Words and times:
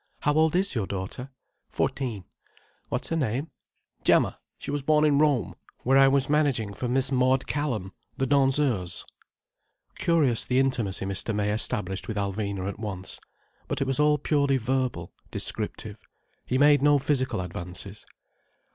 "How 0.21 0.33
old 0.33 0.55
is 0.55 0.73
your 0.73 0.87
daughter?" 0.87 1.29
"Fourteen." 1.69 2.25
"What 2.89 3.03
is 3.03 3.09
her 3.09 3.15
name?" 3.15 3.51
"Gemma. 4.03 4.39
She 4.57 4.71
was 4.71 4.81
born 4.81 5.05
in 5.05 5.19
Rome, 5.19 5.53
where 5.83 5.99
I 5.99 6.07
was 6.07 6.27
managing 6.27 6.73
for 6.73 6.87
Miss 6.89 7.11
Maud 7.11 7.45
Callum, 7.45 7.93
the 8.17 8.25
danseuse." 8.25 9.05
Curious 9.99 10.43
the 10.43 10.57
intimacy 10.57 11.05
Mr. 11.05 11.35
May 11.35 11.51
established 11.51 12.07
with 12.07 12.17
Alvina 12.17 12.67
at 12.67 12.79
once. 12.79 13.19
But 13.67 13.79
it 13.79 13.85
was 13.85 13.99
all 13.99 14.17
purely 14.17 14.57
verbal, 14.57 15.13
descriptive. 15.29 15.97
He 16.47 16.57
made 16.57 16.81
no 16.81 16.97
physical 16.97 17.39
advances. 17.39 18.03